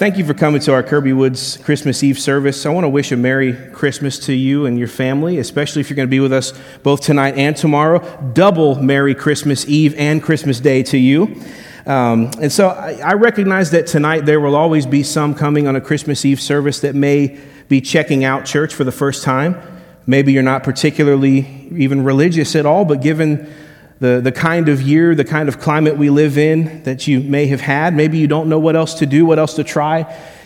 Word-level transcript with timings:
Thank 0.00 0.16
you 0.16 0.24
for 0.24 0.32
coming 0.32 0.62
to 0.62 0.72
our 0.72 0.82
Kirby 0.82 1.12
Woods 1.12 1.58
Christmas 1.58 2.02
Eve 2.02 2.18
service. 2.18 2.64
I 2.64 2.70
want 2.70 2.84
to 2.84 2.88
wish 2.88 3.12
a 3.12 3.18
Merry 3.18 3.52
Christmas 3.52 4.18
to 4.20 4.32
you 4.32 4.64
and 4.64 4.78
your 4.78 4.88
family, 4.88 5.36
especially 5.36 5.80
if 5.80 5.90
you're 5.90 5.96
going 5.96 6.08
to 6.08 6.10
be 6.10 6.20
with 6.20 6.32
us 6.32 6.54
both 6.82 7.02
tonight 7.02 7.36
and 7.36 7.54
tomorrow. 7.54 8.00
Double 8.32 8.76
Merry 8.76 9.14
Christmas 9.14 9.68
Eve 9.68 9.94
and 9.98 10.22
Christmas 10.22 10.58
Day 10.58 10.82
to 10.84 10.96
you. 10.96 11.42
Um, 11.84 12.30
and 12.40 12.50
so 12.50 12.68
I, 12.68 12.92
I 12.92 13.12
recognize 13.12 13.72
that 13.72 13.86
tonight 13.86 14.24
there 14.24 14.40
will 14.40 14.56
always 14.56 14.86
be 14.86 15.02
some 15.02 15.34
coming 15.34 15.68
on 15.68 15.76
a 15.76 15.82
Christmas 15.82 16.24
Eve 16.24 16.40
service 16.40 16.80
that 16.80 16.94
may 16.94 17.38
be 17.68 17.82
checking 17.82 18.24
out 18.24 18.46
church 18.46 18.74
for 18.74 18.84
the 18.84 18.92
first 18.92 19.22
time. 19.22 19.60
Maybe 20.06 20.32
you're 20.32 20.42
not 20.42 20.62
particularly 20.64 21.68
even 21.76 22.04
religious 22.04 22.56
at 22.56 22.64
all, 22.64 22.86
but 22.86 23.02
given 23.02 23.52
the, 24.00 24.20
the 24.22 24.32
kind 24.32 24.68
of 24.68 24.80
year, 24.80 25.14
the 25.14 25.24
kind 25.24 25.48
of 25.48 25.60
climate 25.60 25.96
we 25.96 26.10
live 26.10 26.38
in 26.38 26.82
that 26.84 27.06
you 27.06 27.20
may 27.20 27.46
have 27.46 27.60
had. 27.60 27.94
Maybe 27.94 28.18
you 28.18 28.26
don't 28.26 28.48
know 28.48 28.58
what 28.58 28.74
else 28.74 28.94
to 28.94 29.06
do, 29.06 29.26
what 29.26 29.38
else 29.38 29.54
to 29.54 29.64
try, 29.64 30.02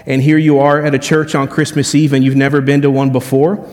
and 0.07 0.21
here 0.21 0.39
you 0.39 0.59
are 0.59 0.85
at 0.85 0.95
a 0.95 0.99
church 0.99 1.35
on 1.35 1.49
Christmas 1.49 1.95
Eve 1.95 2.13
and 2.13 2.25
you've 2.25 2.37
never 2.37 2.61
been 2.61 2.83
to 2.83 2.91
one 2.91 3.11
before. 3.11 3.67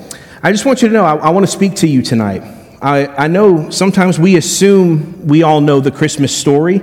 I 0.44 0.52
just 0.52 0.66
want 0.66 0.82
you 0.82 0.88
to 0.88 0.94
know, 0.94 1.04
I, 1.04 1.16
I 1.16 1.30
want 1.32 1.46
to 1.46 1.52
speak 1.52 1.76
to 1.78 1.88
you 1.88 2.02
tonight. 2.02 2.44
I, 2.82 3.08
I 3.08 3.28
know 3.28 3.70
sometimes 3.70 4.18
we 4.18 4.38
assume 4.38 5.28
we 5.28 5.44
all 5.44 5.62
know 5.62 5.80
the 5.80 5.92
Christmas 5.92 6.36
story. 6.36 6.82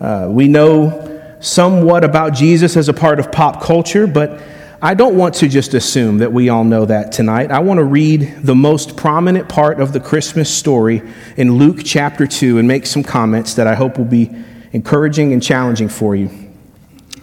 Uh, 0.00 0.28
we 0.30 0.48
know 0.48 1.36
somewhat 1.40 2.04
about 2.04 2.34
Jesus 2.34 2.76
as 2.76 2.88
a 2.88 2.94
part 2.94 3.20
of 3.20 3.30
pop 3.30 3.62
culture, 3.62 4.06
but 4.06 4.40
I 4.84 4.92
don't 4.92 5.16
want 5.16 5.36
to 5.36 5.48
just 5.48 5.72
assume 5.72 6.18
that 6.18 6.30
we 6.30 6.50
all 6.50 6.62
know 6.62 6.84
that 6.84 7.10
tonight. 7.10 7.50
I 7.50 7.60
want 7.60 7.78
to 7.78 7.84
read 7.84 8.40
the 8.42 8.54
most 8.54 8.98
prominent 8.98 9.48
part 9.48 9.80
of 9.80 9.94
the 9.94 9.98
Christmas 9.98 10.54
story 10.54 11.00
in 11.38 11.52
Luke 11.52 11.78
chapter 11.82 12.26
2 12.26 12.58
and 12.58 12.68
make 12.68 12.84
some 12.84 13.02
comments 13.02 13.54
that 13.54 13.66
I 13.66 13.76
hope 13.76 13.96
will 13.96 14.04
be 14.04 14.30
encouraging 14.72 15.32
and 15.32 15.42
challenging 15.42 15.88
for 15.88 16.14
you. 16.14 16.30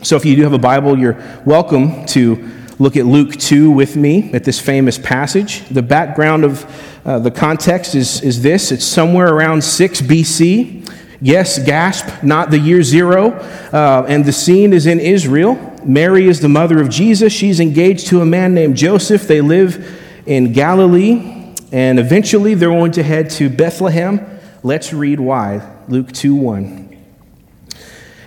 So, 0.02 0.16
if 0.16 0.26
you 0.26 0.36
do 0.36 0.42
have 0.42 0.54
a 0.54 0.58
Bible, 0.58 0.98
you're 0.98 1.22
welcome 1.46 2.04
to 2.08 2.50
look 2.80 2.98
at 2.98 3.06
Luke 3.06 3.36
2 3.36 3.70
with 3.70 3.96
me 3.96 4.34
at 4.34 4.44
this 4.44 4.60
famous 4.60 4.98
passage. 4.98 5.64
The 5.70 5.84
background 5.84 6.44
of 6.44 6.66
uh, 7.06 7.20
the 7.20 7.30
context 7.30 7.94
is, 7.94 8.24
is 8.24 8.42
this 8.42 8.72
it's 8.72 8.86
somewhere 8.86 9.36
around 9.36 9.64
6 9.64 10.02
BC. 10.02 10.81
Yes, 11.24 11.60
gasp, 11.60 12.24
not 12.24 12.50
the 12.50 12.58
year 12.58 12.82
zero. 12.82 13.34
Uh, 13.72 14.06
and 14.10 14.26
the 14.26 14.32
scene 14.32 14.74
is 14.74 14.88
in 14.88 15.00
Israel. 15.00 15.56
Mary 15.86 16.28
is 16.28 16.40
the 16.40 16.50
mother 16.50 16.82
of 16.82 16.90
Jesus. 16.90 17.32
She's 17.32 17.60
engaged 17.60 18.08
to 18.08 18.22
a 18.22 18.26
man 18.26 18.56
named 18.56 18.76
Joseph. 18.76 19.28
They 19.28 19.40
live 19.40 20.00
in 20.26 20.52
Galilee, 20.52 21.54
and 21.72 22.00
eventually 22.00 22.56
they're 22.56 22.70
going 22.70 22.94
to 22.94 23.04
head 23.04 23.30
to 23.32 23.50
Bethlehem. 23.50 24.40
Let's 24.64 24.94
read 24.94 25.20
why. 25.20 25.62
Luke 25.88 26.12
2 26.12 26.34
1. 26.34 26.98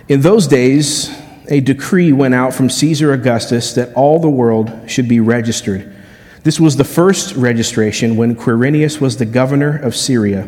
In 0.07 0.21
those 0.21 0.47
days, 0.47 1.09
a 1.49 1.59
decree 1.59 2.13
went 2.13 2.33
out 2.33 2.53
from 2.53 2.69
Caesar 2.69 3.11
Augustus 3.11 3.73
that 3.73 3.93
all 3.93 4.19
the 4.19 4.29
world 4.29 4.71
should 4.89 5.09
be 5.09 5.19
registered. 5.19 5.93
This 6.43 6.59
was 6.59 6.77
the 6.77 6.83
first 6.83 7.35
registration 7.35 8.15
when 8.15 8.35
Quirinius 8.35 9.01
was 9.01 9.17
the 9.17 9.25
governor 9.25 9.77
of 9.77 9.95
Syria. 9.95 10.47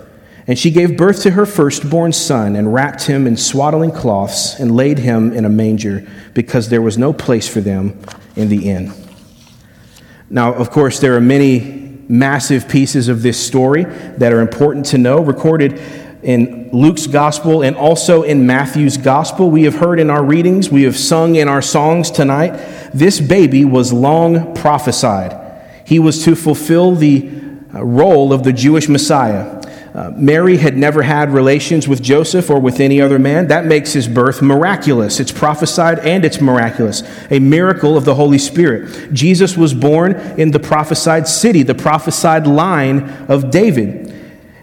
And 0.47 0.57
she 0.57 0.71
gave 0.71 0.97
birth 0.97 1.21
to 1.23 1.31
her 1.31 1.45
firstborn 1.45 2.13
son, 2.13 2.55
and 2.55 2.73
wrapped 2.73 3.03
him 3.03 3.27
in 3.27 3.37
swaddling 3.37 3.91
cloths, 3.91 4.59
and 4.59 4.75
laid 4.75 4.99
him 4.99 5.33
in 5.33 5.45
a 5.45 5.49
manger, 5.49 6.07
because 6.33 6.69
there 6.69 6.81
was 6.81 6.97
no 6.97 7.13
place 7.13 7.47
for 7.47 7.61
them 7.61 7.99
in 8.35 8.49
the 8.49 8.69
inn. 8.69 8.93
Now, 10.29 10.53
of 10.53 10.71
course, 10.71 10.99
there 10.99 11.15
are 11.15 11.21
many 11.21 11.99
massive 12.07 12.67
pieces 12.67 13.07
of 13.07 13.21
this 13.21 13.45
story 13.45 13.83
that 13.83 14.33
are 14.33 14.41
important 14.41 14.85
to 14.87 14.97
know, 14.97 15.21
recorded 15.21 15.79
in 16.23 16.69
Luke's 16.71 17.07
gospel 17.07 17.63
and 17.63 17.75
also 17.75 18.23
in 18.23 18.45
Matthew's 18.45 18.97
gospel. 18.97 19.49
We 19.49 19.63
have 19.63 19.75
heard 19.75 19.99
in 19.99 20.09
our 20.09 20.23
readings, 20.23 20.69
we 20.69 20.83
have 20.83 20.97
sung 20.97 21.35
in 21.35 21.47
our 21.47 21.61
songs 21.61 22.11
tonight, 22.11 22.51
this 22.93 23.19
baby 23.19 23.65
was 23.65 23.91
long 23.91 24.53
prophesied. 24.53 25.37
He 25.85 25.99
was 25.99 26.23
to 26.25 26.35
fulfill 26.35 26.95
the 26.95 27.29
uh, 27.73 27.83
role 27.83 28.33
of 28.33 28.43
the 28.43 28.53
Jewish 28.53 28.87
Messiah. 28.87 29.60
Uh, 29.93 30.09
Mary 30.15 30.55
had 30.55 30.77
never 30.77 31.01
had 31.01 31.33
relations 31.33 31.85
with 31.85 32.01
Joseph 32.01 32.49
or 32.49 32.59
with 32.59 32.79
any 32.79 33.01
other 33.01 33.19
man. 33.19 33.47
That 33.47 33.65
makes 33.65 33.91
his 33.91 34.07
birth 34.07 34.41
miraculous. 34.41 35.19
It's 35.19 35.33
prophesied 35.33 35.99
and 35.99 36.23
it's 36.23 36.39
miraculous, 36.39 37.03
a 37.29 37.39
miracle 37.39 37.97
of 37.97 38.05
the 38.05 38.15
Holy 38.15 38.37
Spirit. 38.37 39.13
Jesus 39.13 39.57
was 39.57 39.73
born 39.73 40.13
in 40.39 40.51
the 40.51 40.59
prophesied 40.59 41.27
city, 41.27 41.63
the 41.63 41.75
prophesied 41.75 42.47
line 42.47 43.01
of 43.27 43.51
David. 43.51 44.10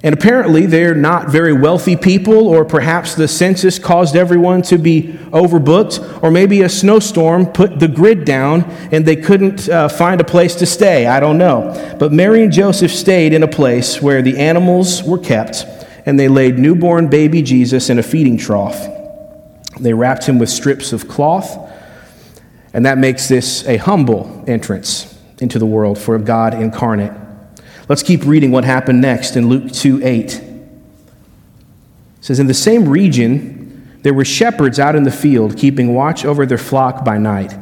And 0.02 0.14
apparently, 0.14 0.66
they're 0.66 0.94
not 0.94 1.28
very 1.28 1.52
wealthy 1.52 1.96
people, 1.96 2.46
or 2.46 2.64
perhaps 2.64 3.16
the 3.16 3.26
census 3.26 3.80
caused 3.80 4.14
everyone 4.14 4.62
to 4.62 4.78
be 4.78 5.14
overbooked, 5.32 6.22
or 6.22 6.30
maybe 6.30 6.62
a 6.62 6.68
snowstorm 6.68 7.46
put 7.46 7.80
the 7.80 7.88
grid 7.88 8.24
down 8.24 8.62
and 8.92 9.04
they 9.04 9.16
couldn't 9.16 9.68
uh, 9.68 9.88
find 9.88 10.20
a 10.20 10.24
place 10.24 10.54
to 10.56 10.66
stay. 10.66 11.06
I 11.06 11.18
don't 11.18 11.36
know. 11.36 11.96
But 11.98 12.12
Mary 12.12 12.44
and 12.44 12.52
Joseph 12.52 12.92
stayed 12.92 13.32
in 13.32 13.42
a 13.42 13.48
place 13.48 14.00
where 14.00 14.22
the 14.22 14.38
animals 14.38 15.02
were 15.02 15.18
kept, 15.18 15.64
and 16.06 16.18
they 16.18 16.28
laid 16.28 16.60
newborn 16.60 17.08
baby 17.08 17.42
Jesus 17.42 17.90
in 17.90 17.98
a 17.98 18.02
feeding 18.02 18.36
trough. 18.36 18.86
They 19.80 19.94
wrapped 19.94 20.26
him 20.26 20.38
with 20.38 20.48
strips 20.48 20.92
of 20.92 21.08
cloth, 21.08 21.72
and 22.72 22.86
that 22.86 22.98
makes 22.98 23.26
this 23.26 23.66
a 23.66 23.78
humble 23.78 24.44
entrance 24.46 25.18
into 25.40 25.58
the 25.58 25.66
world 25.66 25.98
for 25.98 26.16
God 26.18 26.54
incarnate. 26.54 27.27
Let's 27.88 28.02
keep 28.02 28.24
reading 28.26 28.50
what 28.50 28.64
happened 28.64 29.00
next 29.00 29.34
in 29.34 29.48
Luke 29.48 29.72
2 29.72 30.04
8. 30.04 30.34
It 30.34 30.42
says, 32.20 32.38
In 32.38 32.46
the 32.46 32.52
same 32.52 32.86
region, 32.86 33.98
there 34.02 34.12
were 34.12 34.26
shepherds 34.26 34.78
out 34.78 34.94
in 34.94 35.04
the 35.04 35.10
field, 35.10 35.56
keeping 35.56 35.94
watch 35.94 36.24
over 36.24 36.44
their 36.44 36.58
flock 36.58 37.02
by 37.02 37.16
night. 37.16 37.56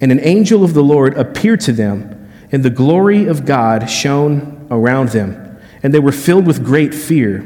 And 0.00 0.10
an 0.10 0.18
angel 0.20 0.64
of 0.64 0.74
the 0.74 0.82
Lord 0.82 1.16
appeared 1.16 1.60
to 1.60 1.72
them, 1.72 2.30
and 2.50 2.64
the 2.64 2.70
glory 2.70 3.26
of 3.26 3.46
God 3.46 3.88
shone 3.88 4.66
around 4.72 5.10
them, 5.10 5.58
and 5.84 5.94
they 5.94 6.00
were 6.00 6.12
filled 6.12 6.48
with 6.48 6.64
great 6.64 6.92
fear. 6.92 7.38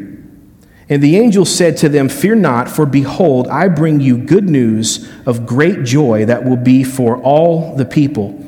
And 0.88 1.02
the 1.02 1.18
angel 1.18 1.44
said 1.44 1.76
to 1.78 1.90
them, 1.90 2.08
Fear 2.08 2.36
not, 2.36 2.70
for 2.70 2.86
behold, 2.86 3.48
I 3.48 3.68
bring 3.68 4.00
you 4.00 4.16
good 4.16 4.48
news 4.48 5.06
of 5.26 5.44
great 5.44 5.84
joy 5.84 6.24
that 6.24 6.42
will 6.46 6.56
be 6.56 6.84
for 6.84 7.18
all 7.18 7.76
the 7.76 7.84
people. 7.84 8.47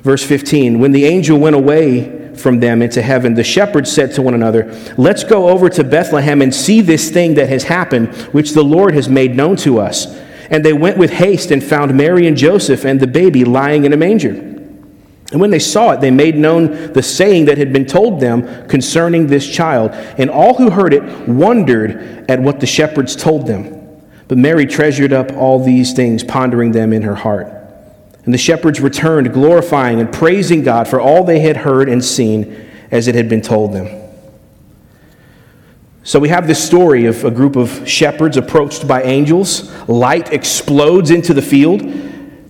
Verse 0.00 0.24
15 0.24 0.78
When 0.78 0.92
the 0.92 1.04
angel 1.04 1.38
went 1.38 1.56
away, 1.56 2.20
from 2.40 2.60
them 2.60 2.82
into 2.82 3.02
heaven, 3.02 3.34
the 3.34 3.44
shepherds 3.44 3.92
said 3.92 4.12
to 4.14 4.22
one 4.22 4.34
another, 4.34 4.72
Let's 4.96 5.24
go 5.24 5.48
over 5.48 5.68
to 5.68 5.84
Bethlehem 5.84 6.42
and 6.42 6.54
see 6.54 6.80
this 6.80 7.10
thing 7.10 7.34
that 7.34 7.48
has 7.48 7.64
happened, 7.64 8.14
which 8.32 8.52
the 8.52 8.64
Lord 8.64 8.94
has 8.94 9.08
made 9.08 9.36
known 9.36 9.56
to 9.56 9.78
us. 9.78 10.06
And 10.50 10.64
they 10.64 10.72
went 10.72 10.98
with 10.98 11.10
haste 11.10 11.50
and 11.50 11.62
found 11.62 11.96
Mary 11.96 12.26
and 12.26 12.36
Joseph 12.36 12.84
and 12.84 12.98
the 12.98 13.06
baby 13.06 13.44
lying 13.44 13.84
in 13.84 13.92
a 13.92 13.96
manger. 13.96 14.30
And 14.30 15.40
when 15.40 15.50
they 15.50 15.60
saw 15.60 15.92
it, 15.92 16.00
they 16.00 16.10
made 16.10 16.34
known 16.34 16.92
the 16.92 17.04
saying 17.04 17.44
that 17.44 17.56
had 17.56 17.72
been 17.72 17.86
told 17.86 18.18
them 18.18 18.66
concerning 18.66 19.28
this 19.28 19.48
child. 19.48 19.92
And 19.92 20.28
all 20.28 20.54
who 20.54 20.70
heard 20.70 20.92
it 20.92 21.28
wondered 21.28 22.28
at 22.28 22.40
what 22.40 22.58
the 22.58 22.66
shepherds 22.66 23.14
told 23.14 23.46
them. 23.46 23.76
But 24.26 24.38
Mary 24.38 24.66
treasured 24.66 25.12
up 25.12 25.32
all 25.32 25.62
these 25.62 25.92
things, 25.92 26.24
pondering 26.24 26.72
them 26.72 26.92
in 26.92 27.02
her 27.02 27.14
heart. 27.14 27.59
And 28.24 28.34
the 28.34 28.38
shepherds 28.38 28.80
returned, 28.80 29.32
glorifying 29.32 30.00
and 30.00 30.12
praising 30.12 30.62
God 30.62 30.86
for 30.88 31.00
all 31.00 31.24
they 31.24 31.40
had 31.40 31.58
heard 31.58 31.88
and 31.88 32.04
seen 32.04 32.68
as 32.90 33.08
it 33.08 33.14
had 33.14 33.28
been 33.28 33.40
told 33.40 33.72
them. 33.72 33.96
So 36.02 36.18
we 36.18 36.28
have 36.30 36.46
this 36.46 36.64
story 36.64 37.06
of 37.06 37.24
a 37.24 37.30
group 37.30 37.56
of 37.56 37.88
shepherds 37.88 38.36
approached 38.36 38.88
by 38.88 39.02
angels. 39.02 39.72
Light 39.88 40.32
explodes 40.32 41.10
into 41.10 41.34
the 41.34 41.42
field. 41.42 41.80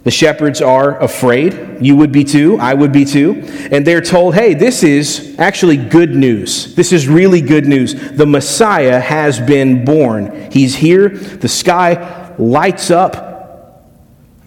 The 0.02 0.10
shepherds 0.10 0.62
are 0.62 0.98
afraid. 0.98 1.84
You 1.84 1.94
would 1.96 2.10
be 2.10 2.24
too. 2.24 2.56
I 2.58 2.72
would 2.74 2.92
be 2.92 3.04
too. 3.04 3.42
And 3.70 3.86
they're 3.86 4.00
told, 4.00 4.34
hey, 4.34 4.54
this 4.54 4.82
is 4.82 5.38
actually 5.38 5.76
good 5.76 6.14
news. 6.14 6.74
This 6.74 6.92
is 6.92 7.06
really 7.06 7.42
good 7.42 7.66
news. 7.66 8.12
The 8.12 8.24
Messiah 8.24 8.98
has 8.98 9.38
been 9.38 9.84
born. 9.84 10.50
He's 10.50 10.74
here. 10.74 11.10
The 11.10 11.48
sky 11.48 12.34
lights 12.38 12.90
up 12.90 13.29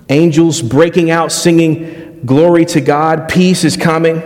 angels 0.09 0.61
breaking 0.61 1.11
out, 1.11 1.31
singing 1.31 2.21
glory 2.25 2.65
to 2.65 2.81
God, 2.81 3.29
peace 3.29 3.63
is 3.63 3.77
coming. 3.77 4.21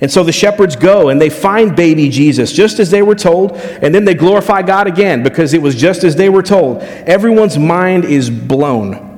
And 0.00 0.10
so 0.10 0.22
the 0.22 0.32
shepherds 0.32 0.76
go 0.76 1.08
and 1.08 1.20
they 1.20 1.30
find 1.30 1.74
baby 1.74 2.08
Jesus 2.08 2.52
just 2.52 2.78
as 2.78 2.90
they 2.90 3.02
were 3.02 3.14
told, 3.14 3.52
and 3.52 3.94
then 3.94 4.04
they 4.04 4.14
glorify 4.14 4.62
God 4.62 4.86
again 4.86 5.22
because 5.22 5.54
it 5.54 5.62
was 5.62 5.74
just 5.74 6.04
as 6.04 6.16
they 6.16 6.28
were 6.28 6.42
told. 6.42 6.82
Everyone's 6.82 7.58
mind 7.58 8.04
is 8.04 8.28
blown. 8.28 9.10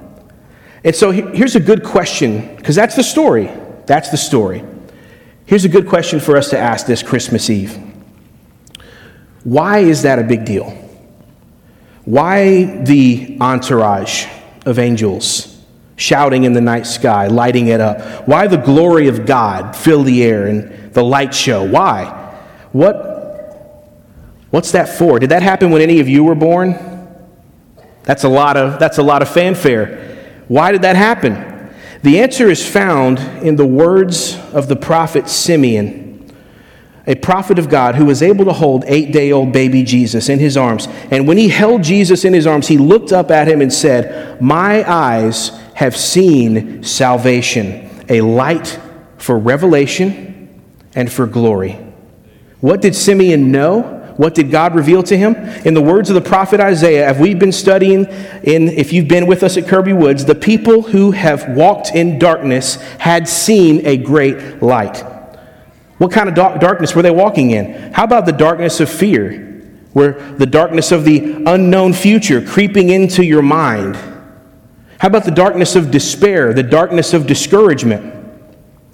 And 0.85 0.95
so 0.95 1.11
here's 1.11 1.57
a 1.57 1.61
good 1.61 1.83
question, 1.83 2.55
because 2.57 2.77
that's 2.77 2.95
the 2.95 3.03
story. 3.03 3.51
That's 3.87 4.11
the 4.11 4.17
story. 4.17 4.65
Here's 5.47 5.65
a 5.65 5.69
good 5.69 5.89
question 5.89 6.21
for 6.21 6.37
us 6.37 6.51
to 6.51 6.59
ask 6.59 6.87
this 6.87 7.03
Christmas 7.03 7.51
Eve 7.51 7.77
Why 9.43 9.79
is 9.79 10.03
that 10.03 10.19
a 10.19 10.25
big 10.25 10.45
deal? 10.45 10.71
Why 12.05 12.85
the 12.85 13.39
entourage 13.41 14.27
of 14.65 14.79
angels? 14.79 15.56
Shouting 15.97 16.45
in 16.45 16.53
the 16.53 16.61
night 16.61 16.87
sky, 16.87 17.27
lighting 17.27 17.69
it 17.69 17.81
up? 17.81 18.29
Why 18.29 18.47
the 18.47 18.57
glory 18.57 19.09
of 19.09 19.27
God 19.27 19.75
fill 19.75 20.03
the 20.03 20.23
air 20.23 20.47
and 20.47 20.93
the 20.93 21.03
light 21.03 21.35
show? 21.35 21.65
Why? 21.65 22.05
What, 22.73 22.95
what's 24.51 24.73
that 24.73 24.89
for? 24.89 25.19
Did 25.19 25.31
that 25.31 25.43
happen 25.43 25.71
when 25.71 25.83
any 25.83 26.01
of 26.01 26.09
you 26.09 26.25
were 26.25 26.35
born? 26.35 26.75
That's 28.05 28.25
a 28.25 28.29
lot 28.29 28.57
of, 28.57 28.79
that's 28.79 28.99
a 28.99 29.03
lot 29.03 29.23
of 29.23 29.29
fanfare. 29.29 30.45
Why 30.49 30.73
did 30.73 30.83
that 30.83 30.97
happen? 30.97 31.75
The 32.03 32.21
answer 32.21 32.49
is 32.49 32.65
found 32.65 33.19
in 33.43 33.57
the 33.57 33.67
words 33.67 34.37
of 34.53 34.69
the 34.69 34.77
prophet 34.77 35.29
Simeon 35.29 36.07
a 37.07 37.15
prophet 37.15 37.59
of 37.59 37.69
God 37.69 37.95
who 37.95 38.05
was 38.05 38.23
able 38.23 38.45
to 38.47 38.53
hold 38.53 38.85
eight 38.87 39.13
day 39.13 39.31
old 39.31 39.53
baby 39.53 39.85
Jesus 39.85 40.29
in 40.29 40.39
his 40.39 40.57
arms. 40.57 40.89
And 41.11 41.29
when 41.29 41.39
he 41.39 41.49
held 41.49 41.83
Jesus 41.83 42.25
in 42.25 42.33
his 42.33 42.47
arms, 42.47 42.67
he 42.67 42.79
looked 42.79 43.13
up 43.13 43.31
at 43.31 43.47
him 43.47 43.61
and 43.61 43.73
said, 43.73 44.41
My 44.43 44.89
eyes 44.91 45.53
have 45.77 45.95
seen 45.95 46.83
salvation, 46.83 48.03
a 48.09 48.23
light 48.23 48.81
for 49.19 49.39
revelation 49.39 50.63
and 50.95 51.13
for 51.13 51.27
glory. 51.27 51.73
What 52.61 52.81
did 52.81 52.95
Simeon 52.95 53.53
know? 53.53 54.15
What 54.17 54.35
did 54.35 54.51
God 54.51 54.75
reveal 54.75 55.03
to 55.03 55.19
him? 55.19 55.35
In 55.67 55.75
the 55.75 55.83
words 55.83 56.09
of 56.09 56.15
the 56.15 56.23
prophet 56.23 56.61
Isaiah, 56.61 57.11
if 57.11 57.19
we've 57.19 57.39
been 57.39 57.53
studying 57.53 58.07
in, 58.43 58.69
if 58.69 58.95
you've 58.95 59.07
been 59.07 59.27
with 59.27 59.43
us 59.43 59.59
at 59.59 59.69
Kirby 59.69 59.93
Woods, 59.93 60.25
the 60.25 60.35
people 60.35 60.81
who 60.81 61.11
have 61.11 61.47
walked 61.51 61.95
in 61.95 62.19
darkness 62.19 62.77
had 62.99 63.29
seen 63.29 63.87
a 63.87 63.99
great 63.99 64.63
light. 64.63 65.05
What 65.99 66.11
kind 66.11 66.31
of 66.31 66.35
darkness 66.35 66.95
were 66.95 67.03
they 67.03 67.11
walking 67.11 67.51
in? 67.51 67.93
How 67.93 68.05
about 68.05 68.25
the 68.25 68.33
darkness 68.33 68.81
of 68.81 68.89
fear, 68.89 69.63
where 69.93 70.13
the 70.37 70.47
darkness 70.47 70.91
of 70.91 71.05
the 71.05 71.45
unknown 71.45 71.93
future 71.93 72.41
creeping 72.41 72.89
into 72.89 73.23
your 73.23 73.43
mind? 73.43 73.99
How 74.99 75.09
about 75.09 75.25
the 75.25 75.31
darkness 75.31 75.77
of 75.77 75.91
despair, 75.91 76.53
the 76.53 76.63
darkness 76.63 77.13
of 77.13 77.27
discouragement? 77.27 78.15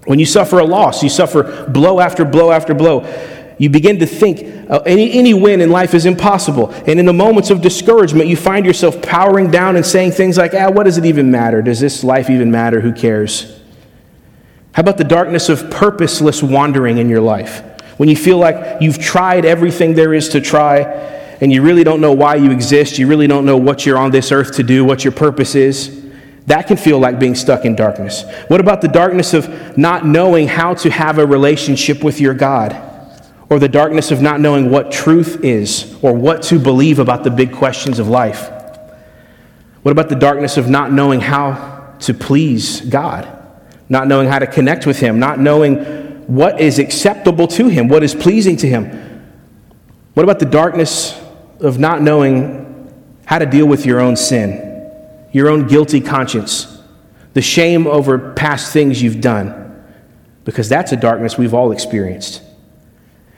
When 0.05 0.19
you 0.19 0.27
suffer 0.27 0.59
a 0.59 0.65
loss, 0.65 1.03
you 1.03 1.09
suffer 1.09 1.67
blow 1.69 2.01
after 2.01 2.25
blow 2.25 2.51
after 2.51 2.75
blow. 2.75 3.07
You 3.59 3.71
begin 3.71 4.01
to 4.01 4.07
think 4.07 4.69
uh, 4.69 4.81
any, 4.81 5.13
any 5.13 5.35
win 5.35 5.61
in 5.61 5.71
life 5.71 5.95
is 5.95 6.07
impossible. 6.07 6.71
And 6.87 6.99
in 6.99 7.07
the 7.07 7.13
moments 7.13 7.51
of 7.51 7.61
discouragement, 7.61 8.27
you 8.27 8.37
find 8.37 8.67
yourself 8.67 9.01
powering 9.01 9.51
down 9.51 9.77
and 9.77 9.87
saying 9.87 10.13
things 10.13 10.37
like, 10.39 10.55
ah, 10.55 10.71
what 10.71 10.85
does 10.85 10.99
it 10.99 11.05
even 11.05 11.31
matter? 11.31 11.63
Does 11.63 11.79
this 11.79 12.03
life 12.03 12.29
even 12.31 12.51
matter? 12.51 12.81
Who 12.81 12.93
cares? 12.93 13.61
How 14.73 14.81
about 14.81 14.99
the 14.99 15.05
darkness 15.05 15.49
of 15.49 15.71
purposeless 15.71 16.43
wandering 16.43 16.99
in 16.99 17.09
your 17.09 17.21
life? 17.21 17.63
When 17.99 18.09
you 18.09 18.17
feel 18.17 18.39
like 18.39 18.81
you've 18.81 18.99
tried 18.99 19.45
everything 19.45 19.95
there 19.95 20.13
is 20.15 20.31
to 20.31 20.41
try 20.41 21.22
and 21.43 21.53
you 21.53 21.61
really 21.61 21.85
don't 21.85 22.01
know 22.01 22.13
why 22.13 22.37
you 22.37 22.51
exist, 22.51 22.99
you 22.99 23.07
really 23.07 23.27
don't 23.27 23.45
know 23.45 23.59
what 23.59 23.85
you're 23.85 23.99
on 23.99 24.11
this 24.11 24.33
earth 24.33 24.55
to 24.57 24.63
do, 24.63 24.83
what 24.83 25.05
your 25.05 25.13
purpose 25.13 25.55
is. 25.55 26.03
That 26.47 26.67
can 26.67 26.79
feel 26.79 26.99
like 26.99 27.19
being 27.19 27.35
stuck 27.35 27.67
in 27.67 27.77
darkness. 27.77 28.25
What 28.49 28.61
about 28.61 28.81
the 28.81 28.89
darkness 28.89 29.35
of 29.35 29.77
not 29.77 30.07
knowing 30.07 30.49
how 30.49 30.73
to 30.75 30.91
have 30.91 31.19
a 31.19 31.27
relationship 31.27 32.03
with 32.03 32.19
your 32.19 32.33
God? 32.33 32.75
Or 33.51 33.59
the 33.59 33.69
darkness 33.69 34.11
of 34.11 34.23
not 34.23 34.41
knowing 34.41 34.71
what 34.71 34.91
truth 34.91 35.45
is 35.45 35.95
or 36.01 36.15
what 36.15 36.43
to 36.45 36.59
believe 36.59 36.99
about 36.99 37.23
the 37.23 37.31
big 37.31 37.53
questions 37.53 37.99
of 37.99 38.09
life? 38.09 38.51
What 39.83 39.93
about 39.93 40.09
the 40.09 40.17
darkness 40.17 40.57
of 40.57 40.71
not 40.71 40.91
knowing 40.91 41.21
how 41.21 41.97
to 42.01 42.15
please 42.15 42.81
God? 42.81 43.41
not 43.93 44.09
knowing 44.09 44.27
how 44.27 44.39
to 44.39 44.47
connect 44.47 44.87
with 44.87 44.99
Him, 44.99 45.19
not 45.19 45.39
knowing 45.39 45.77
what 46.27 46.59
is 46.59 46.79
acceptable 46.79 47.47
to 47.49 47.69
Him, 47.69 47.89
what 47.89 48.03
is 48.03 48.15
pleasing 48.15 48.57
to 48.57 48.67
Him. 48.67 48.87
What 50.15 50.23
about 50.23 50.39
the 50.39 50.47
darkness 50.47 51.13
of 51.63 51.79
not 51.79 52.03
knowing 52.03 52.93
how 53.25 53.39
to 53.39 53.47
deal 53.47 53.67
with 53.67 53.87
your 53.87 54.01
own 54.01 54.17
sin, 54.17 54.91
your 55.33 55.49
own 55.49 55.67
guilty 55.67 56.01
conscience, 56.01 56.83
the 57.33 57.43
shame 57.43 57.87
over 57.87 58.33
past 58.35 58.73
things 58.73 59.03
you've 59.03 59.21
done? 59.21 59.85
Because 60.45 60.69
that's 60.69 60.93
a 60.93 60.97
darkness 60.97 61.39
we've 61.39 61.55
all 61.55 61.73
experienced. 61.73 62.43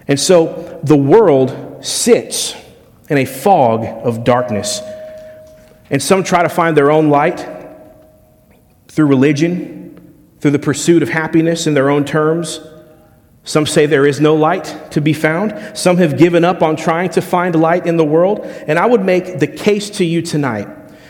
And 0.09 0.19
so 0.19 0.81
the 0.83 0.97
world 0.97 1.85
sits 1.85 2.55
in 3.09 3.19
a 3.19 3.25
fog 3.25 3.85
of 3.85 4.25
darkness. 4.25 4.81
And 5.91 6.03
some 6.03 6.25
try 6.25 6.43
to 6.43 6.49
find 6.49 6.77
their 6.77 6.91
own 6.91 7.11
light 7.11 7.47
through 8.89 9.07
religion, 9.07 10.15
through 10.41 10.53
the 10.53 10.59
pursuit 10.59 11.03
of 11.03 11.09
happiness 11.09 11.67
in 11.67 11.75
their 11.75 11.91
own 11.91 12.05
terms. 12.05 12.61
Some 13.45 13.67
say 13.67 13.85
there 13.85 14.07
is 14.07 14.21
no 14.21 14.35
light 14.35 14.91
to 14.93 15.01
be 15.01 15.13
found. 15.13 15.77
Some 15.77 15.99
have 15.99 16.17
given 16.17 16.45
up 16.45 16.63
on 16.63 16.77
trying 16.77 17.11
to 17.11 17.21
find 17.21 17.55
light 17.55 17.87
in 17.87 17.99
the 17.99 18.05
world. 18.05 18.41
And 18.67 18.79
I 18.79 18.87
would 18.87 19.05
make 19.05 19.39
the 19.39 19.47
case 19.47 19.91
to 19.91 20.05
you 20.05 20.23
tonight 20.23 20.67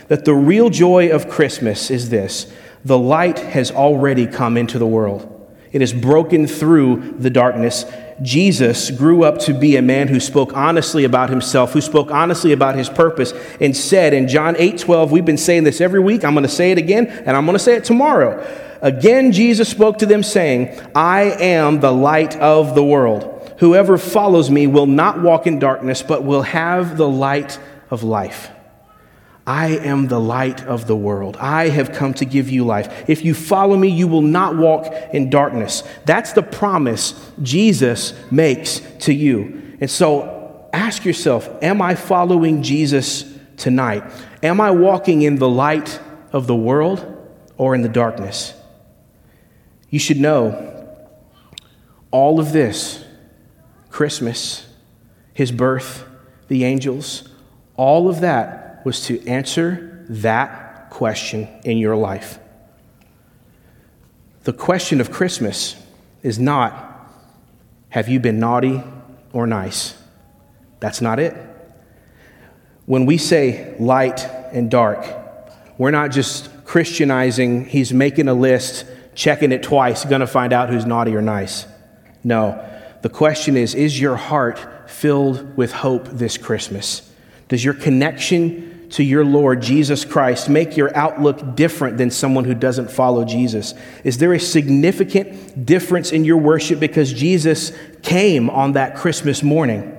that 0.09 0.25
the 0.25 0.33
real 0.33 0.69
joy 0.69 1.09
of 1.09 1.29
Christmas 1.29 1.89
is 1.89 2.09
this 2.09 2.51
the 2.83 2.97
light 2.99 3.39
has 3.39 3.71
already 3.71 4.27
come 4.27 4.57
into 4.57 4.77
the 4.77 4.85
world. 4.85 5.31
It 5.71 5.81
has 5.81 5.91
broken 5.91 6.45
through 6.45 7.15
the 7.17 7.29
darkness. 7.29 7.83
Jesus 8.21 8.91
grew 8.91 9.23
up 9.23 9.39
to 9.39 9.53
be 9.53 9.75
a 9.75 9.81
man 9.81 10.07
who 10.07 10.19
spoke 10.19 10.55
honestly 10.55 11.03
about 11.03 11.29
himself, 11.29 11.73
who 11.73 11.81
spoke 11.81 12.11
honestly 12.11 12.53
about 12.53 12.75
his 12.75 12.87
purpose, 12.87 13.33
and 13.59 13.75
said 13.75 14.13
in 14.13 14.27
John 14.27 14.55
8 14.57 14.77
12, 14.77 15.11
we've 15.11 15.25
been 15.25 15.37
saying 15.37 15.65
this 15.65 15.81
every 15.81 15.99
week. 15.99 16.23
I'm 16.23 16.33
going 16.33 16.43
to 16.43 16.49
say 16.49 16.71
it 16.71 16.77
again, 16.77 17.07
and 17.07 17.35
I'm 17.35 17.45
going 17.45 17.57
to 17.57 17.63
say 17.63 17.75
it 17.75 17.83
tomorrow. 17.83 18.45
Again, 18.81 19.31
Jesus 19.31 19.67
spoke 19.67 19.97
to 19.99 20.05
them, 20.05 20.23
saying, 20.23 20.79
I 20.93 21.23
am 21.23 21.79
the 21.79 21.91
light 21.91 22.35
of 22.37 22.75
the 22.75 22.83
world. 22.83 23.31
Whoever 23.59 23.97
follows 23.97 24.49
me 24.49 24.67
will 24.67 24.85
not 24.85 25.21
walk 25.21 25.47
in 25.47 25.59
darkness, 25.59 26.01
but 26.01 26.23
will 26.23 26.43
have 26.43 26.97
the 26.97 27.07
light 27.07 27.59
of 27.89 28.03
life. 28.03 28.51
I 29.47 29.77
am 29.77 30.07
the 30.07 30.19
light 30.19 30.65
of 30.65 30.87
the 30.87 30.95
world. 30.95 31.37
I 31.37 31.69
have 31.69 31.91
come 31.91 32.15
to 32.15 32.25
give 32.25 32.49
you 32.49 32.65
life. 32.65 33.07
If 33.07 33.23
you 33.23 33.35
follow 33.35 33.77
me, 33.77 33.89
you 33.89 34.07
will 34.07 34.23
not 34.23 34.55
walk 34.55 34.91
in 35.13 35.29
darkness. 35.29 35.83
That's 36.05 36.33
the 36.33 36.41
promise 36.41 37.13
Jesus 37.43 38.13
makes 38.31 38.79
to 39.01 39.13
you. 39.13 39.77
And 39.79 39.89
so 39.89 40.67
ask 40.73 41.05
yourself 41.05 41.47
Am 41.61 41.81
I 41.81 41.93
following 41.93 42.63
Jesus 42.63 43.31
tonight? 43.55 44.03
Am 44.41 44.59
I 44.59 44.71
walking 44.71 45.21
in 45.21 45.35
the 45.35 45.49
light 45.49 45.99
of 46.31 46.47
the 46.47 46.55
world 46.55 47.05
or 47.57 47.75
in 47.75 47.83
the 47.83 47.89
darkness? 47.89 48.53
You 49.91 49.99
should 49.99 50.19
know 50.19 50.97
all 52.09 52.39
of 52.39 52.51
this 52.51 53.05
Christmas, 53.91 54.67
his 55.33 55.51
birth, 55.51 56.03
the 56.47 56.63
angels, 56.63 57.29
all 57.77 58.09
of 58.09 58.21
that 58.21 58.64
was 58.85 59.05
to 59.07 59.27
answer 59.27 60.05
that 60.07 60.89
question 60.91 61.49
in 61.65 61.77
your 61.77 61.97
life. 61.97 62.39
The 64.43 64.53
question 64.53 65.01
of 65.01 65.11
Christmas 65.11 65.75
is 66.21 66.39
not, 66.39 67.09
have 67.89 68.07
you 68.07 68.19
been 68.19 68.39
naughty 68.39 68.81
or 69.33 69.47
nice? 69.47 69.97
That's 70.79 71.01
not 71.01 71.19
it. 71.19 71.35
When 72.85 73.07
we 73.07 73.17
say 73.17 73.75
light 73.79 74.23
and 74.53 74.69
dark, 74.69 75.03
we're 75.79 75.91
not 75.91 76.11
just 76.11 76.49
Christianizing, 76.63 77.65
he's 77.65 77.91
making 77.91 78.27
a 78.27 78.33
list 78.33 78.85
checking 79.15 79.51
it 79.51 79.63
twice, 79.63 80.03
to 80.21 80.27
find 80.27 80.53
out 80.53 80.69
who's 80.69 80.85
naughty 80.85 81.15
or 81.15 81.21
nice. 81.21 81.65
No. 82.23 82.63
The 83.01 83.09
question 83.09 83.57
is 83.57 83.73
Is 83.73 83.99
your 83.99 84.15
heart 84.15 84.89
filled 84.89 85.57
with 85.57 85.71
hope 85.71 86.05
this 86.05 86.37
Christmas? 86.37 87.11
Does 87.47 87.63
your 87.63 87.73
connection 87.73 88.74
to 88.91 89.03
your 89.03 89.25
Lord 89.25 89.61
Jesus 89.61 90.05
Christ 90.05 90.49
make 90.49 90.77
your 90.77 90.95
outlook 90.95 91.55
different 91.55 91.97
than 91.97 92.11
someone 92.11 92.45
who 92.45 92.53
doesn't 92.53 92.91
follow 92.91 93.25
Jesus? 93.25 93.73
Is 94.03 94.17
there 94.17 94.33
a 94.33 94.39
significant 94.39 95.65
difference 95.65 96.11
in 96.11 96.25
your 96.25 96.37
worship 96.37 96.79
because 96.79 97.11
Jesus 97.11 97.71
came 98.01 98.49
on 98.49 98.73
that 98.73 98.95
Christmas 98.95 99.43
morning? 99.43 99.91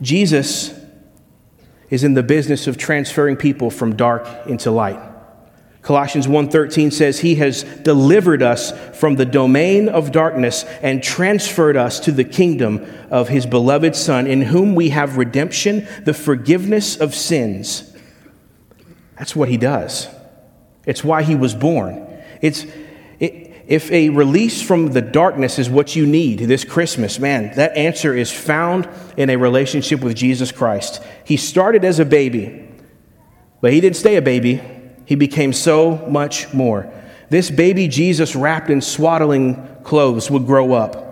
Jesus 0.00 0.74
is 1.90 2.04
in 2.04 2.14
the 2.14 2.22
business 2.22 2.66
of 2.66 2.76
transferring 2.76 3.36
people 3.36 3.70
from 3.70 3.96
dark 3.96 4.28
into 4.46 4.70
light. 4.70 5.00
Colossians 5.82 6.28
1:13 6.28 6.90
says 6.90 7.20
he 7.20 7.36
has 7.36 7.62
delivered 7.82 8.42
us 8.42 8.72
from 8.92 9.16
the 9.16 9.24
domain 9.24 9.88
of 9.88 10.12
darkness 10.12 10.66
and 10.82 11.02
transferred 11.02 11.76
us 11.76 11.98
to 12.00 12.12
the 12.12 12.24
kingdom 12.24 12.84
of 13.10 13.28
his 13.28 13.46
beloved 13.46 13.96
son 13.96 14.26
in 14.26 14.42
whom 14.42 14.74
we 14.74 14.90
have 14.90 15.16
redemption, 15.16 15.86
the 16.04 16.12
forgiveness 16.12 16.96
of 16.96 17.14
sins. 17.14 17.87
That's 19.18 19.34
what 19.34 19.48
he 19.48 19.56
does. 19.56 20.08
It's 20.86 21.04
why 21.04 21.22
he 21.22 21.34
was 21.34 21.54
born. 21.54 22.06
It's, 22.40 22.64
it, 23.18 23.48
if 23.66 23.90
a 23.90 24.08
release 24.08 24.62
from 24.62 24.92
the 24.92 25.02
darkness 25.02 25.58
is 25.58 25.68
what 25.68 25.94
you 25.94 26.06
need 26.06 26.38
this 26.38 26.64
Christmas, 26.64 27.18
man, 27.18 27.54
that 27.56 27.76
answer 27.76 28.14
is 28.14 28.32
found 28.32 28.88
in 29.16 29.28
a 29.28 29.36
relationship 29.36 30.00
with 30.00 30.16
Jesus 30.16 30.52
Christ. 30.52 31.02
He 31.24 31.36
started 31.36 31.84
as 31.84 31.98
a 31.98 32.04
baby, 32.04 32.66
but 33.60 33.72
he 33.72 33.80
didn't 33.80 33.96
stay 33.96 34.16
a 34.16 34.22
baby. 34.22 34.62
He 35.04 35.16
became 35.16 35.52
so 35.52 36.06
much 36.08 36.54
more. 36.54 36.90
This 37.28 37.50
baby 37.50 37.88
Jesus, 37.88 38.34
wrapped 38.34 38.70
in 38.70 38.80
swaddling 38.80 39.76
clothes, 39.82 40.30
would 40.30 40.46
grow 40.46 40.72
up. 40.72 41.04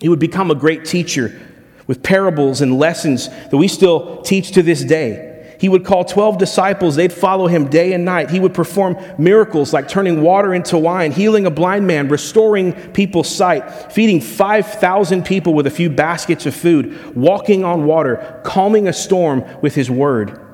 He 0.00 0.10
would 0.10 0.18
become 0.18 0.50
a 0.50 0.54
great 0.54 0.84
teacher 0.84 1.40
with 1.86 2.02
parables 2.02 2.60
and 2.60 2.78
lessons 2.78 3.28
that 3.28 3.56
we 3.56 3.68
still 3.68 4.20
teach 4.22 4.52
to 4.52 4.62
this 4.62 4.84
day. 4.84 5.25
He 5.58 5.68
would 5.68 5.84
call 5.84 6.04
12 6.04 6.38
disciples. 6.38 6.96
They'd 6.96 7.12
follow 7.12 7.46
him 7.46 7.68
day 7.68 7.92
and 7.92 8.04
night. 8.04 8.30
He 8.30 8.40
would 8.40 8.54
perform 8.54 8.96
miracles 9.18 9.72
like 9.72 9.88
turning 9.88 10.22
water 10.22 10.54
into 10.54 10.78
wine, 10.78 11.12
healing 11.12 11.46
a 11.46 11.50
blind 11.50 11.86
man, 11.86 12.08
restoring 12.08 12.72
people's 12.92 13.28
sight, 13.28 13.92
feeding 13.92 14.20
5,000 14.20 15.24
people 15.24 15.54
with 15.54 15.66
a 15.66 15.70
few 15.70 15.90
baskets 15.90 16.46
of 16.46 16.54
food, 16.54 17.14
walking 17.16 17.64
on 17.64 17.84
water, 17.84 18.40
calming 18.44 18.88
a 18.88 18.92
storm 18.92 19.44
with 19.60 19.74
his 19.74 19.90
word. 19.90 20.45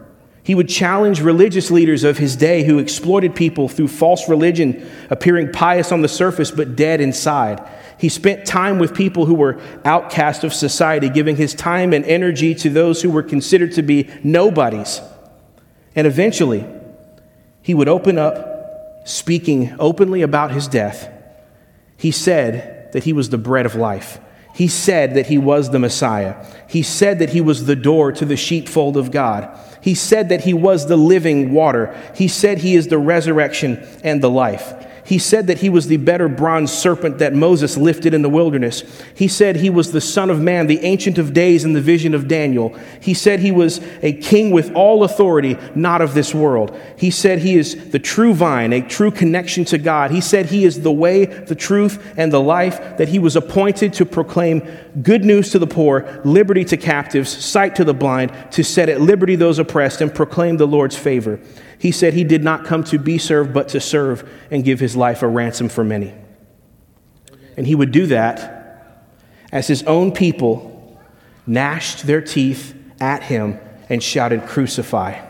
He 0.45 0.57
would 0.57 0.69
challenge 0.69 1.21
religious 1.21 1.71
leaders 1.71 2.03
of 2.03 2.19
his 2.19 2.35
day 2.35 2.65
who 2.65 2.79
exploited 2.79 3.37
people 3.37 3.69
through 3.69 3.89
false 3.89 4.29
religion, 4.29 4.89
appearing 5.09 5.53
pious 5.53 5.93
on 5.93 6.03
the 6.03 6.09
surface 6.09 6.51
but 6.51 6.75
dead 6.75 7.01
inside. 7.01 7.63
He 7.97 8.09
spent 8.09 8.45
time 8.45 8.81
with 8.81 8.93
people 8.95 9.27
who 9.27 9.35
were 9.35 9.61
outcast 9.85 10.43
of 10.43 10.53
society, 10.53 11.09
giving 11.09 11.37
his 11.37 11.55
time 11.55 11.93
and 11.93 12.05
energy 12.05 12.57
to 12.57 12.71
those 12.71 13.03
who 13.03 13.11
were 13.11 13.23
considered 13.23 13.73
to 13.73 13.83
be 13.83 14.11
nobodies. 14.25 15.01
And 15.95 16.09
eventually, 16.09 16.67
he 17.63 17.75
would 17.75 17.89
open 17.89 18.19
up, 18.19 19.07
speaking 19.07 19.77
openly 19.79 20.23
about 20.23 20.51
his 20.51 20.67
death. 20.67 21.09
He 21.97 22.11
said 22.11 22.91
that 22.93 23.05
he 23.05 23.13
was 23.13 23.31
the 23.31 23.39
bread 23.39 23.67
of 23.67 23.77
life. 23.77 24.19
He 24.55 24.69
said 24.69 25.15
that 25.15 25.27
he 25.27 25.39
was 25.39 25.71
the 25.71 25.79
Messiah. 25.79 26.37
He 26.67 26.83
said 26.83 27.19
that 27.19 27.31
he 27.31 27.41
was 27.41 27.65
the 27.65 27.77
door 27.77 28.13
to 28.13 28.25
the 28.25 28.37
sheepfold 28.37 28.97
of 28.97 29.11
God. 29.11 29.59
He 29.81 29.95
said 29.95 30.29
that 30.29 30.45
he 30.45 30.55
was 30.55 30.87
the 30.87 30.97
living 30.97 31.53
water. 31.53 31.99
He 32.15 32.29
said 32.29 32.59
he 32.59 32.75
is 32.75 32.89
the 32.89 32.99
resurrection 32.99 33.87
and 34.05 34.23
the 34.23 34.31
life. 34.31 34.75
He 35.05 35.19
said 35.19 35.49
that 35.49 35.59
he 35.59 35.69
was 35.69 35.89
the 35.89 35.97
better 35.97 36.29
bronze 36.29 36.73
serpent 36.73 37.19
that 37.19 37.35
Moses 37.35 37.77
lifted 37.77 38.15
in 38.15 38.23
the 38.23 38.29
wilderness. 38.29 38.85
He 39.15 39.27
said 39.27 39.57
he 39.57 39.71
was 39.71 39.91
the 39.91 40.01
Son 40.01 40.31
of 40.31 40.41
Man, 40.41 40.69
the 40.69 40.79
Ancient 40.81 41.19
of 41.19 41.33
Days 41.33 41.65
in 41.65 41.73
the 41.73 41.81
vision 41.81 42.15
of 42.15 42.29
Daniel. 42.29 42.77
He 43.01 43.13
said 43.13 43.41
he 43.41 43.51
was 43.51 43.81
a 44.03 44.13
king 44.13 44.53
with 44.53 44.73
all 44.75 45.03
authority, 45.03 45.59
not 45.75 46.01
of 46.01 46.15
this 46.15 46.33
world. 46.33 46.79
He 46.97 47.11
said 47.11 47.41
he 47.41 47.57
is 47.57 47.91
the 47.91 47.99
true 47.99 48.33
vine, 48.33 48.73
a 48.73 48.81
true 48.81 49.11
connection 49.11 49.65
to 49.67 49.79
God. 49.79 50.13
He 50.13 50.21
said 50.21 50.47
he 50.47 50.65
is 50.65 50.83
the 50.83 50.93
way, 50.93 51.25
the 51.25 51.57
truth, 51.57 52.15
and 52.17 52.33
the 52.33 52.41
life, 52.41 52.97
that 52.99 53.09
he 53.09 53.19
was 53.19 53.35
appointed 53.35 53.93
to 53.95 54.07
proclaim 54.07 54.63
good 55.03 55.25
news 55.25 55.51
to 55.51 55.59
the 55.59 55.67
poor, 55.67 56.21
liberty 56.25 56.65
to 56.67 56.77
captives, 56.77 57.29
sight 57.29 57.75
to 57.77 57.85
the 57.85 57.95
blind, 57.95 58.33
to 58.53 58.63
set 58.63 58.89
at 58.89 59.01
liberty 59.01 59.35
those 59.35 59.59
oppressed, 59.59 60.01
and 60.01 60.15
proclaim 60.15 60.59
the 60.59 60.67
Lord's 60.67 60.97
favor. 60.97 61.41
He 61.83 61.91
said 61.91 62.15
he 62.15 62.23
did 62.23 62.45
not 62.45 62.65
come 62.65 62.85
to 62.85 62.99
be 62.99 63.19
served, 63.19 63.53
but 63.53 63.71
to 63.71 63.81
serve 63.81 64.31
and 64.53 64.63
give 64.63 64.79
his 64.79 64.95
life 64.95 65.21
a 65.21 65.27
ransom 65.27 65.69
for 65.69 65.83
many. 65.83 66.15
And 67.57 67.67
he 67.67 67.75
would 67.75 67.91
do 67.91 68.07
that 68.07 69.03
as 69.51 69.67
his 69.67 69.83
own 69.83 70.13
people 70.13 70.97
gnashed 71.45 72.07
their 72.07 72.21
teeth 72.21 72.73
at 73.01 73.25
him 73.25 73.59
and 73.89 74.01
shouted, 74.01 74.47
Crucify. 74.47 75.27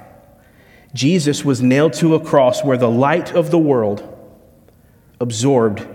Jesus 0.92 1.42
was 1.42 1.62
nailed 1.62 1.94
to 1.94 2.14
a 2.14 2.20
cross 2.20 2.62
where 2.62 2.76
the 2.76 2.90
light 2.90 3.32
of 3.32 3.50
the 3.50 3.56
world 3.56 4.06
absorbed 5.20 5.88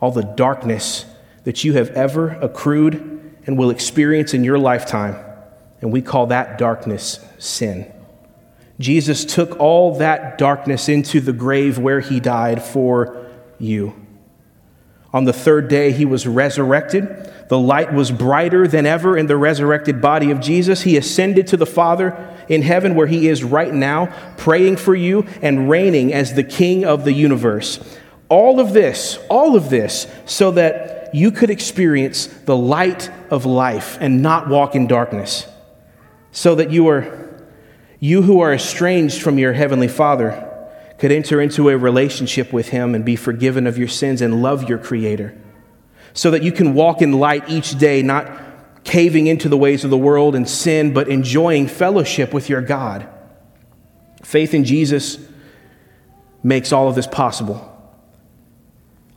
all 0.00 0.12
the 0.12 0.22
darkness 0.22 1.04
that 1.44 1.62
you 1.62 1.74
have 1.74 1.90
ever 1.90 2.30
accrued 2.40 2.94
and 3.46 3.58
will 3.58 3.68
experience 3.68 4.32
in 4.32 4.44
your 4.44 4.58
lifetime. 4.58 5.22
And 5.82 5.92
we 5.92 6.00
call 6.00 6.28
that 6.28 6.56
darkness 6.56 7.22
sin. 7.36 7.92
Jesus 8.80 9.26
took 9.26 9.60
all 9.60 9.98
that 9.98 10.38
darkness 10.38 10.88
into 10.88 11.20
the 11.20 11.34
grave 11.34 11.78
where 11.78 12.00
he 12.00 12.18
died 12.18 12.62
for 12.62 13.26
you. 13.58 13.94
On 15.12 15.24
the 15.24 15.32
third 15.32 15.68
day, 15.68 15.92
he 15.92 16.04
was 16.04 16.26
resurrected. 16.26 17.30
The 17.48 17.58
light 17.58 17.92
was 17.92 18.10
brighter 18.10 18.66
than 18.66 18.86
ever 18.86 19.18
in 19.18 19.26
the 19.26 19.36
resurrected 19.36 20.00
body 20.00 20.30
of 20.30 20.40
Jesus. 20.40 20.82
He 20.82 20.96
ascended 20.96 21.48
to 21.48 21.56
the 21.56 21.66
Father 21.66 22.34
in 22.48 22.62
heaven, 22.62 22.94
where 22.94 23.06
he 23.06 23.28
is 23.28 23.44
right 23.44 23.74
now, 23.74 24.06
praying 24.36 24.76
for 24.76 24.94
you 24.94 25.26
and 25.42 25.68
reigning 25.68 26.14
as 26.14 26.34
the 26.34 26.44
King 26.44 26.84
of 26.84 27.04
the 27.04 27.12
universe. 27.12 27.98
All 28.28 28.60
of 28.60 28.72
this, 28.72 29.18
all 29.28 29.56
of 29.56 29.68
this, 29.68 30.06
so 30.24 30.52
that 30.52 31.12
you 31.14 31.32
could 31.32 31.50
experience 31.50 32.26
the 32.26 32.56
light 32.56 33.10
of 33.30 33.44
life 33.44 33.98
and 34.00 34.22
not 34.22 34.48
walk 34.48 34.74
in 34.74 34.86
darkness. 34.86 35.46
So 36.32 36.54
that 36.54 36.70
you 36.70 36.88
are 36.88 37.29
you 38.00 38.22
who 38.22 38.40
are 38.40 38.52
estranged 38.52 39.20
from 39.20 39.38
your 39.38 39.52
heavenly 39.52 39.88
Father 39.88 40.46
could 40.98 41.12
enter 41.12 41.40
into 41.40 41.68
a 41.68 41.76
relationship 41.76 42.52
with 42.52 42.70
Him 42.70 42.94
and 42.94 43.04
be 43.04 43.14
forgiven 43.14 43.66
of 43.66 43.78
your 43.78 43.88
sins 43.88 44.20
and 44.22 44.42
love 44.42 44.68
your 44.68 44.78
Creator. 44.78 45.38
So 46.12 46.30
that 46.30 46.42
you 46.42 46.50
can 46.50 46.74
walk 46.74 47.02
in 47.02 47.12
light 47.12 47.48
each 47.48 47.78
day, 47.78 48.02
not 48.02 48.84
caving 48.84 49.26
into 49.26 49.48
the 49.48 49.56
ways 49.56 49.84
of 49.84 49.90
the 49.90 49.98
world 49.98 50.34
and 50.34 50.48
sin, 50.48 50.92
but 50.92 51.08
enjoying 51.08 51.68
fellowship 51.68 52.34
with 52.34 52.48
your 52.48 52.62
God. 52.62 53.08
Faith 54.22 54.54
in 54.54 54.64
Jesus 54.64 55.18
makes 56.42 56.72
all 56.72 56.88
of 56.88 56.94
this 56.94 57.06
possible. 57.06 57.66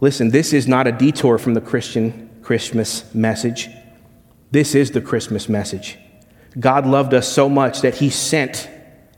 Listen, 0.02 0.30
this 0.30 0.52
is 0.52 0.68
not 0.68 0.88
a 0.88 0.92
detour 0.92 1.38
from 1.38 1.54
the 1.54 1.62
Christian 1.62 2.30
Christmas 2.42 3.14
message. 3.16 3.70
This 4.52 4.76
is 4.76 4.92
the 4.92 5.02
Christmas 5.02 5.48
message. 5.48 5.98
God 6.60 6.86
loved 6.86 7.14
us 7.14 7.28
so 7.28 7.50
much 7.50 7.82
that 7.82 7.96
He 7.96 8.10
sent 8.10 8.70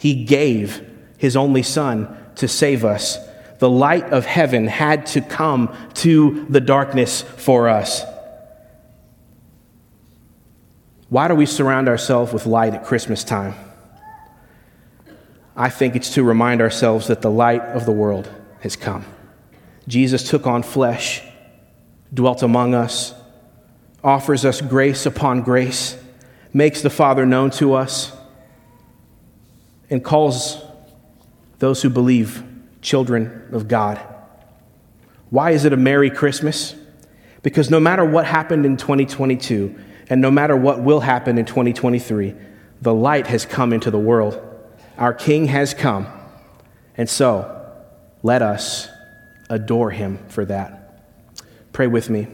he 0.05 0.13
gave 0.13 0.87
his 1.17 1.35
only 1.35 1.63
son 1.63 2.15
to 2.35 2.47
save 2.47 2.85
us. 2.85 3.17
The 3.57 3.67
light 3.67 4.13
of 4.13 4.23
heaven 4.23 4.67
had 4.67 5.07
to 5.07 5.21
come 5.21 5.75
to 5.95 6.45
the 6.47 6.61
darkness 6.61 7.23
for 7.23 7.67
us. 7.67 8.03
Why 11.09 11.27
do 11.27 11.33
we 11.33 11.47
surround 11.47 11.89
ourselves 11.89 12.31
with 12.31 12.45
light 12.45 12.75
at 12.75 12.85
Christmas 12.85 13.23
time? 13.23 13.55
I 15.55 15.71
think 15.71 15.95
it's 15.95 16.13
to 16.13 16.23
remind 16.23 16.61
ourselves 16.61 17.07
that 17.07 17.23
the 17.23 17.31
light 17.31 17.63
of 17.63 17.87
the 17.87 17.91
world 17.91 18.29
has 18.59 18.75
come. 18.75 19.05
Jesus 19.87 20.29
took 20.29 20.45
on 20.45 20.61
flesh, 20.61 21.23
dwelt 22.13 22.43
among 22.43 22.75
us, 22.75 23.15
offers 24.03 24.45
us 24.45 24.61
grace 24.61 25.07
upon 25.07 25.41
grace, 25.41 25.97
makes 26.53 26.83
the 26.83 26.91
Father 26.91 27.25
known 27.25 27.49
to 27.49 27.73
us 27.73 28.14
and 29.89 30.03
calls 30.03 30.61
those 31.59 31.81
who 31.81 31.89
believe 31.89 32.43
children 32.81 33.47
of 33.51 33.67
God. 33.67 33.99
Why 35.29 35.51
is 35.51 35.65
it 35.65 35.73
a 35.73 35.77
Merry 35.77 36.09
Christmas? 36.09 36.75
Because 37.41 37.69
no 37.69 37.79
matter 37.79 38.05
what 38.05 38.25
happened 38.25 38.65
in 38.65 38.77
2022, 38.77 39.75
and 40.09 40.21
no 40.21 40.31
matter 40.31 40.55
what 40.55 40.81
will 40.81 40.99
happen 40.99 41.37
in 41.37 41.45
2023, 41.45 42.35
the 42.81 42.93
light 42.93 43.27
has 43.27 43.45
come 43.45 43.73
into 43.73 43.89
the 43.89 43.99
world. 43.99 44.41
Our 44.97 45.13
King 45.13 45.47
has 45.47 45.73
come. 45.73 46.07
And 46.97 47.09
so, 47.09 47.51
let 48.23 48.41
us 48.41 48.87
adore 49.49 49.91
him 49.91 50.19
for 50.29 50.45
that. 50.45 51.03
Pray 51.73 51.87
with 51.87 52.09
me. 52.09 52.27